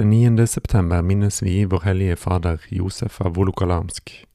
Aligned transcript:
Den 0.00 0.10
9. 0.10 0.46
september 0.46 1.02
minnes 1.02 1.42
vi 1.42 1.64
vår 1.64 1.80
hellige 1.84 2.16
fader 2.16 2.60
Josef 2.68 3.20
av 3.20 3.34
Volokalamsk. 3.34 4.26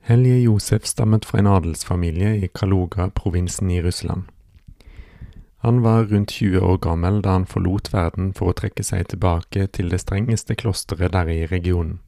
Hellige 0.00 0.40
Josef 0.42 0.84
stammet 0.84 1.24
fra 1.24 1.38
en 1.38 1.46
adelsfamilie 1.46 2.34
i 2.44 2.50
Kaluga-provinsen 2.54 3.70
i 3.70 3.80
Russland. 3.82 4.22
Han 5.64 5.80
var 5.80 6.04
rundt 6.04 6.30
20 6.30 6.60
år 6.60 6.76
gammel 6.76 7.22
da 7.24 7.38
han 7.38 7.46
forlot 7.48 7.88
verden 7.94 8.34
for 8.36 8.52
å 8.52 8.56
trekke 8.60 8.84
seg 8.84 9.08
tilbake 9.14 9.64
til 9.72 9.88
det 9.88 10.02
strengeste 10.04 10.58
klosteret 10.60 11.16
der 11.16 11.32
i 11.32 11.46
regionen. 11.48 12.02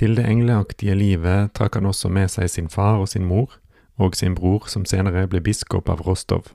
Til 0.00 0.16
det 0.16 0.24
engleaktige 0.24 0.96
livet 0.96 1.52
trakk 1.52 1.76
han 1.76 1.92
også 1.92 2.08
med 2.08 2.32
seg 2.32 2.48
sin 2.48 2.72
far 2.72 3.02
og 3.04 3.12
sin 3.12 3.28
mor, 3.28 3.60
og 4.00 4.16
sin 4.16 4.32
bror 4.40 4.64
som 4.64 4.88
senere 4.88 5.28
ble 5.28 5.44
biskop 5.44 5.92
av 5.92 6.08
Rostov. 6.08 6.54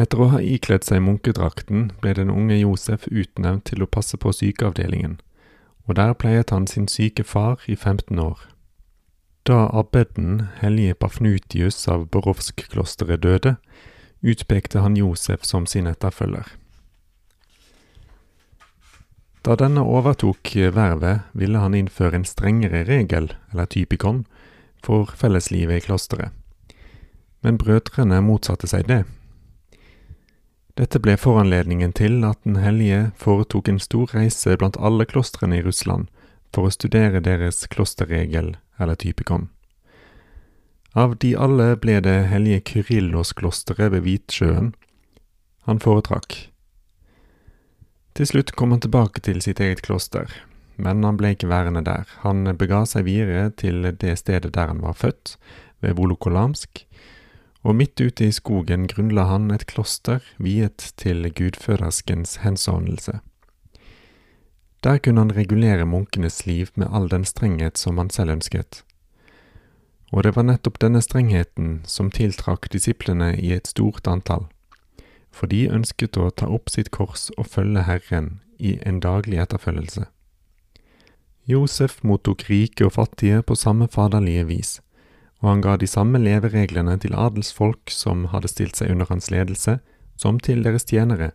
Etter 0.00 0.20
å 0.22 0.30
ha 0.32 0.38
ikledd 0.40 0.86
seg 0.86 1.02
munkedrakten 1.04 1.90
ble 2.00 2.14
den 2.16 2.30
unge 2.32 2.56
Josef 2.56 3.04
utnevnt 3.10 3.66
til 3.68 3.84
å 3.84 3.90
passe 3.96 4.16
på 4.16 4.32
sykeavdelingen, 4.32 5.18
og 5.84 5.98
der 5.98 6.14
pleiet 6.16 6.54
han 6.54 6.68
sin 6.70 6.88
syke 6.88 7.26
far 7.26 7.60
i 7.68 7.76
15 7.76 8.16
år. 8.22 8.38
Da 9.44 9.66
abbeden 9.76 10.46
hellige 10.60 10.94
Pafnutius 10.94 11.82
av 11.88 12.06
Borovsk-klosteret 12.14 13.20
døde, 13.26 13.56
utpekte 14.20 14.80
han 14.84 14.96
Josef 14.96 15.44
som 15.44 15.66
sin 15.66 15.90
etterfølger. 15.90 16.48
Da 19.44 19.56
denne 19.56 19.84
overtok 19.84 20.52
vervet, 20.76 21.24
ville 21.32 21.60
han 21.60 21.76
innføre 21.76 22.20
en 22.20 22.28
strengere 22.28 22.84
regel, 22.88 23.32
eller 23.52 23.68
typikon, 23.68 24.26
for 24.84 25.12
felleslivet 25.16 25.80
i 25.80 25.86
klosteret. 25.88 26.36
Men 27.40 27.56
brødrene 27.60 28.20
motsatte 28.24 28.68
seg 28.68 28.88
det. 28.88 29.04
Dette 30.78 31.00
ble 31.02 31.16
foranledningen 31.18 31.92
til 31.92 32.24
at 32.24 32.38
Den 32.44 32.56
hellige 32.62 33.10
foretok 33.18 33.68
en 33.68 33.80
stor 33.82 34.12
reise 34.14 34.56
blant 34.56 34.78
alle 34.78 35.04
klostrene 35.04 35.58
i 35.58 35.64
Russland 35.66 36.08
for 36.54 36.66
å 36.66 36.74
studere 36.74 37.22
deres 37.22 37.66
klosterregel, 37.70 38.56
eller 38.78 38.98
typikon. 38.98 39.48
Av 40.98 41.14
de 41.22 41.36
alle 41.38 41.76
ble 41.78 42.00
det 42.02 42.26
hellige 42.32 42.64
Kyrillos-klosteret 42.72 43.92
ved 43.94 44.02
Hvitsjøen 44.06 44.72
han 45.68 45.82
foretrakk. 45.82 46.50
Til 48.18 48.26
slutt 48.26 48.54
kom 48.58 48.74
han 48.74 48.82
tilbake 48.82 49.22
til 49.22 49.38
sitt 49.44 49.60
eget 49.62 49.84
kloster, 49.86 50.26
men 50.74 51.04
han 51.06 51.18
ble 51.20 51.34
ikke 51.36 51.50
værende 51.50 51.84
der. 51.86 52.08
Han 52.24 52.42
bega 52.58 52.82
seg 52.88 53.06
videre 53.06 53.52
til 53.54 53.92
det 54.00 54.16
stedet 54.18 54.50
der 54.56 54.72
han 54.72 54.82
var 54.82 54.98
født, 54.98 55.36
ved 55.80 55.94
Volokolamsk, 55.96 56.82
og 57.62 57.76
midt 57.76 58.00
ute 58.00 58.24
i 58.24 58.32
skogen 58.32 58.86
grunnla 58.88 59.26
han 59.28 59.50
et 59.52 59.66
kloster 59.68 60.24
viet 60.38 60.92
til 60.96 61.28
gudføderskens 61.28 62.38
hensovnelse. 62.44 63.20
Der 64.84 64.98
kunne 64.98 65.20
han 65.20 65.36
regulere 65.36 65.84
munkenes 65.84 66.46
liv 66.46 66.68
med 66.74 66.88
all 66.90 67.10
den 67.10 67.24
strenghet 67.24 67.78
som 67.78 67.98
han 67.98 68.10
selv 68.10 68.30
ønsket. 68.30 68.84
Og 70.12 70.24
det 70.24 70.34
var 70.36 70.42
nettopp 70.48 70.80
denne 70.80 71.02
strengheten 71.04 71.82
som 71.86 72.10
tiltrakk 72.10 72.70
disiplene 72.72 73.34
i 73.36 73.52
et 73.52 73.68
stort 73.68 74.08
antall, 74.08 74.48
for 75.30 75.46
de 75.46 75.68
ønsket 75.68 76.16
å 76.16 76.30
ta 76.30 76.48
opp 76.48 76.72
sitt 76.72 76.90
kors 76.90 77.28
og 77.36 77.46
følge 77.46 77.84
Herren 77.86 78.40
i 78.58 78.78
en 78.86 79.00
daglig 79.04 79.38
etterfølgelse. 79.38 80.08
Josef 81.46 82.00
mottok 82.02 82.48
rike 82.48 82.86
og 82.86 82.96
fattige 82.96 83.42
på 83.42 83.54
samme 83.54 83.88
faderlige 83.88 84.46
vis, 84.48 84.80
og 85.40 85.48
han 85.48 85.62
ga 85.64 85.76
de 85.80 85.88
samme 85.88 86.20
levereglene 86.20 86.98
til 87.00 87.16
adelsfolk 87.16 87.92
som 87.92 88.26
hadde 88.34 88.50
stilt 88.52 88.80
seg 88.80 88.92
under 88.92 89.08
hans 89.08 89.30
ledelse, 89.32 89.78
som 90.20 90.40
til 90.40 90.62
deres 90.66 90.84
tjenere. 90.84 91.32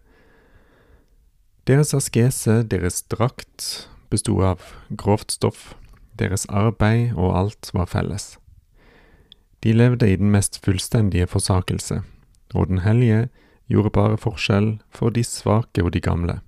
Deres 1.66 1.95
askese, 1.97 2.61
deres 2.69 3.01
drakt, 3.09 3.88
bestod 4.13 4.43
av 4.45 4.73
grovt 4.93 5.33
stoff, 5.33 5.73
deres 6.13 6.45
arbeid 6.53 7.16
og 7.17 7.33
alt 7.39 7.71
var 7.73 7.89
felles. 7.89 8.35
De 9.66 9.73
levde 9.73 10.05
i 10.05 10.19
den 10.22 10.29
mest 10.29 10.61
fullstendige 10.61 11.25
forsakelse, 11.25 12.03
og 12.53 12.67
Den 12.67 12.85
hellige 12.85 13.29
gjorde 13.67 13.89
bare 13.89 14.17
forskjell 14.17 14.77
for 14.93 15.09
de 15.09 15.23
svake 15.25 15.81
og 15.83 15.91
de 15.91 15.99
gamle. 15.99 16.39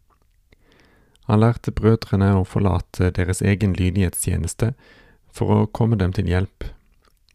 Han 1.28 1.42
lærte 1.42 1.74
brødrene 1.74 2.30
å 2.38 2.46
forlate 2.46 3.10
deres 3.12 3.42
egen 3.42 3.74
lydighetstjeneste 3.74 4.76
for 5.34 5.52
å 5.52 5.66
komme 5.66 5.98
dem 5.98 6.14
til 6.14 6.30
hjelp. 6.30 6.70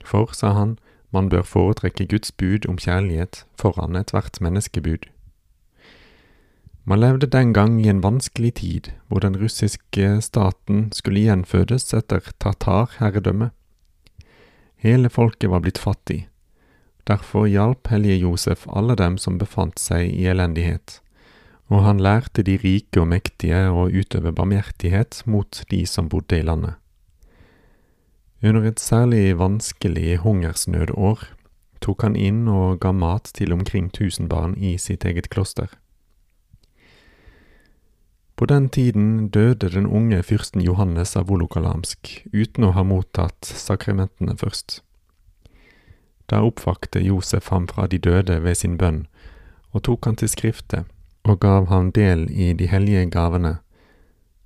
For, 0.05 0.33
sa 0.33 0.53
han, 0.57 0.79
man 1.13 1.29
bør 1.29 1.43
foretrekke 1.43 2.07
Guds 2.09 2.33
bud 2.33 2.69
om 2.69 2.79
kjærlighet 2.81 3.45
foran 3.61 3.97
ethvert 3.97 4.41
menneskebud. 4.41 5.09
Man 6.85 7.01
levde 7.01 7.27
den 7.31 7.53
gang 7.55 7.77
i 7.81 7.89
en 7.89 8.03
vanskelig 8.03 8.55
tid, 8.55 8.91
hvor 9.09 9.23
den 9.23 9.37
russiske 9.39 10.21
staten 10.21 10.89
skulle 10.93 11.21
gjenfødes 11.21 11.93
etter 11.95 12.33
tatar-herredømme. 12.43 13.53
Hele 14.83 15.11
folket 15.11 15.51
var 15.51 15.63
blitt 15.63 15.79
fattig. 15.79 16.27
Derfor 17.07 17.47
hjalp 17.47 17.87
hellige 17.91 18.19
Josef 18.25 18.67
alle 18.67 18.97
dem 18.99 19.19
som 19.19 19.39
befant 19.39 19.79
seg 19.79 20.11
i 20.11 20.27
elendighet, 20.27 20.99
og 21.71 21.85
han 21.87 22.03
lærte 22.03 22.43
de 22.43 22.59
rike 22.59 22.99
og 23.01 23.11
mektige 23.15 23.69
å 23.71 23.87
utøve 23.87 24.35
barmhjertighet 24.35 25.23
mot 25.27 25.63
de 25.71 25.85
som 25.87 26.11
bodde 26.11 26.39
i 26.39 26.47
landet. 26.47 26.82
Under 28.43 28.65
et 28.67 28.81
særlig 28.81 29.39
vanskelig 29.39 30.19
hungersnødår 30.25 31.29
tok 31.83 32.03
han 32.03 32.17
inn 32.19 32.49
og 32.51 32.81
ga 32.83 32.91
mat 32.91 33.31
til 33.39 33.53
omkring 33.55 33.91
tusen 33.95 34.29
barn 34.29 34.57
i 34.59 34.75
sitt 34.79 35.05
eget 35.07 35.31
kloster. 35.31 35.71
På 38.37 38.47
den 38.51 38.69
tiden 38.69 39.29
døde 39.29 39.71
den 39.71 39.87
unge 39.87 40.23
fyrsten 40.27 40.61
Johannes 40.61 41.15
av 41.17 41.29
Volokalamsk 41.31 42.11
uten 42.33 42.67
å 42.67 42.73
ha 42.75 42.83
mottatt 42.83 43.47
sakramentene 43.47 44.35
først. 44.35 44.81
Da 46.27 46.43
oppvakte 46.43 46.99
Josef 46.99 47.53
ham 47.55 47.69
fra 47.71 47.87
de 47.87 48.03
døde 48.03 48.41
ved 48.43 48.59
sin 48.59 48.75
bønn, 48.79 49.05
og 49.71 49.85
tok 49.87 50.11
han 50.11 50.19
til 50.19 50.33
skrifte, 50.33 50.83
og 51.23 51.39
gav 51.39 51.71
ham 51.71 51.93
del 51.95 52.27
i 52.31 52.51
de 52.59 52.67
hellige 52.67 53.07
gavene. 53.15 53.61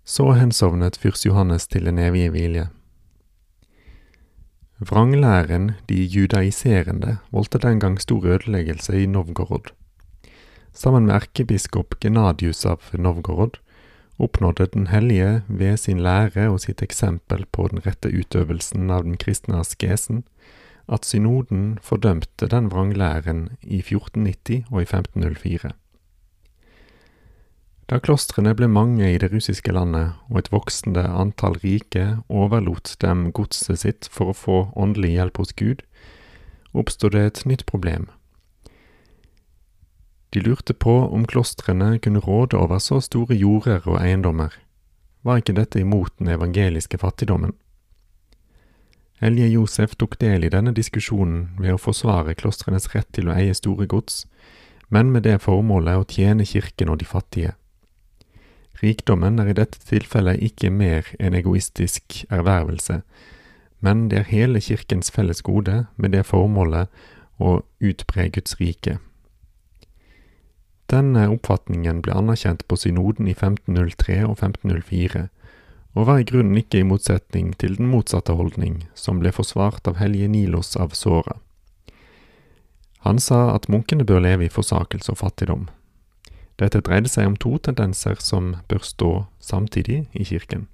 Så 0.05 0.35
hensovnet 0.37 1.01
fyrst 1.01 1.25
Johannes 1.25 1.65
til 1.67 1.89
en 1.89 1.99
evig 1.99 2.29
vilje. 2.37 2.69
Vranglæren, 4.79 5.71
de 5.89 6.05
judaiserende, 6.05 7.17
voldte 7.33 7.59
den 7.59 7.81
gang 7.81 8.01
stor 8.01 8.27
ødeleggelse 8.27 9.03
i 9.03 9.07
Novgorod. 9.07 9.73
Sammen 10.73 11.07
med 11.07 11.15
erkebiskop 11.15 11.95
Genadius 12.01 12.67
av 12.67 12.83
Novgorod 12.93 13.57
oppnådde 14.19 14.67
Den 14.67 14.87
hellige 14.87 15.43
ved 15.49 15.77
sin 15.77 16.01
lære 16.01 16.51
og 16.51 16.61
sitt 16.61 16.83
eksempel 16.83 17.47
på 17.53 17.69
den 17.73 17.87
rette 17.87 18.13
utøvelsen 18.13 18.91
av 18.91 19.09
den 19.09 19.17
kristne 19.17 19.57
askesen 19.65 20.25
at 20.93 21.09
synoden 21.09 21.79
fordømte 21.83 22.47
den 22.47 22.69
vranglæren 22.69 23.49
i 23.63 23.79
1490 23.81 24.69
og 24.71 24.81
i 24.81 24.85
1504. 24.85 25.73
Da 27.87 28.01
klostrene 28.03 28.51
ble 28.59 28.67
mange 28.67 29.07
i 29.07 29.19
det 29.23 29.29
russiske 29.31 29.71
landet, 29.71 30.17
og 30.27 30.41
et 30.41 30.51
voksende 30.51 31.05
antall 31.07 31.55
rike 31.63 32.17
overlot 32.27 32.97
dem 33.03 33.29
godset 33.31 33.85
sitt 33.85 34.09
for 34.11 34.33
å 34.33 34.35
få 34.35 34.57
åndelig 34.75 35.13
hjelp 35.15 35.39
hos 35.39 35.53
Gud, 35.55 35.85
oppstod 36.75 37.15
det 37.15 37.23
et 37.27 37.43
nytt 37.47 37.63
problem. 37.67 38.09
De 40.35 40.43
lurte 40.43 40.75
på 40.75 40.97
om 41.15 41.29
klostrene 41.31 42.01
kunne 42.03 42.21
råde 42.21 42.59
over 42.59 42.83
så 42.83 42.99
store 43.01 43.39
jorder 43.39 43.87
og 43.87 44.01
eiendommer. 44.01 44.51
Var 45.23 45.39
ikke 45.41 45.55
dette 45.55 45.79
imot 45.81 46.11
den 46.19 46.33
evangeliske 46.35 46.99
fattigdommen? 46.99 47.55
Elje 49.23 49.47
Josef 49.49 49.95
tok 49.97 50.19
del 50.21 50.45
i 50.45 50.51
denne 50.53 50.75
diskusjonen 50.77 51.55
ved 51.63 51.77
å 51.77 51.81
forsvare 51.81 52.35
klostrenes 52.37 52.91
rett 52.93 53.09
til 53.15 53.31
å 53.31 53.37
eie 53.39 53.55
store 53.55 53.87
gods, 53.87 54.25
men 54.91 55.15
med 55.15 55.23
det 55.25 55.39
formålet 55.47 56.03
å 56.03 56.05
tjene 56.11 56.45
kirken 56.45 56.91
og 56.91 56.99
de 57.01 57.09
fattige. 57.09 57.55
Rikdommen 58.83 59.41
er 59.41 59.51
i 59.51 59.57
dette 59.57 59.81
tilfellet 59.89 60.43
ikke 60.45 60.71
mer 60.71 61.09
en 61.21 61.35
egoistisk 61.35 62.25
ervervelse, 62.29 63.01
men 63.81 64.09
det 64.11 64.19
er 64.19 64.33
hele 64.33 64.61
kirkens 64.61 65.11
felles 65.13 65.43
gode 65.45 65.87
med 65.97 66.13
det 66.13 66.27
formålet 66.29 66.93
å 67.41 67.61
utbre 67.81 68.29
Guds 68.35 68.57
rike. 68.61 68.99
Denne 70.93 71.25
oppfatningen 71.33 72.03
ble 72.05 72.15
anerkjent 72.15 72.63
på 72.69 72.79
synoden 72.79 73.27
i 73.27 73.35
1503 73.35 74.21
og 74.29 74.37
1504, 74.37 75.27
og 75.97 76.07
var 76.07 76.21
i 76.21 76.29
grunnen 76.29 76.61
ikke 76.61 76.83
i 76.83 76.87
motsetning 76.87 77.55
til 77.59 77.79
den 77.79 77.89
motsatte 77.91 78.37
holdning, 78.37 78.85
som 78.95 79.19
ble 79.23 79.33
forsvart 79.33 79.89
av 79.89 79.97
hellige 79.99 80.29
Nilos 80.29 80.77
av 80.77 80.93
Såra. 80.95 81.41
Han 83.07 83.19
sa 83.23 83.55
at 83.55 83.69
munkene 83.73 84.05
bør 84.05 84.23
leve 84.23 84.47
i 84.47 84.53
forsakelse 84.53 85.15
og 85.15 85.21
fattigdom. 85.23 85.67
Dette 86.59 86.81
dreide 86.81 87.09
seg 87.13 87.27
om 87.29 87.37
to 87.37 87.59
tendenser 87.59 88.17
som 88.21 88.55
bør 88.69 88.83
stå 88.83 89.11
samtidig 89.41 90.07
i 90.13 90.25
kirken. 90.25 90.69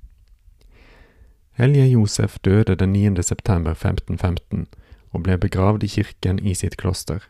Hellige 1.58 1.90
Josef 1.92 2.38
døde 2.44 2.74
den 2.74 2.92
9. 2.92 3.22
september 3.22 3.70
1515 3.70 4.66
og 5.12 5.22
ble 5.22 5.36
begravd 5.38 5.82
i 5.84 5.90
kirken 5.90 6.38
i 6.38 6.54
sitt 6.54 6.76
kloster. 6.76 7.28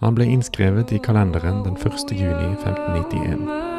Han 0.00 0.14
ble 0.14 0.28
innskrevet 0.30 0.92
i 0.92 1.02
kalenderen 1.02 1.64
den 1.64 1.76
1. 1.76 2.14
juni 2.14 2.54
1591. 2.54 3.69